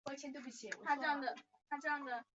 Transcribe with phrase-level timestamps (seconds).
[0.01, 0.01] 故事主角史密斯亦称思想罪是唯一可怕
[1.19, 1.35] 的
[2.05, 2.23] 罪恶。